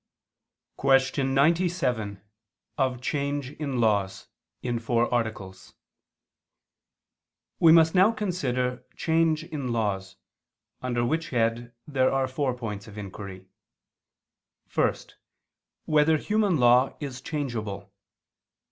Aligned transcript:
________________________QUESTION 0.77 1.35
97 1.35 2.23
OF 2.79 3.01
CHANGE 3.01 3.51
IN 3.51 3.79
LAWS 3.79 4.29
(In 4.63 4.79
Four 4.79 5.13
Articles) 5.13 5.75
We 7.59 7.71
must 7.71 7.93
now 7.93 8.11
consider 8.11 8.83
change 8.95 9.43
in 9.43 9.71
laws: 9.71 10.15
under 10.81 11.05
which 11.05 11.29
head 11.29 11.75
there 11.87 12.11
are 12.11 12.27
four 12.27 12.55
points 12.55 12.87
of 12.87 12.97
inquiry: 12.97 13.45
(1) 14.73 14.95
Whether 15.85 16.17
human 16.17 16.57
law 16.57 16.97
is 16.99 17.21
changeable? 17.21 17.93